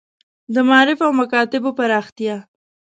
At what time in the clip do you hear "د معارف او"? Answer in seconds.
0.53-1.11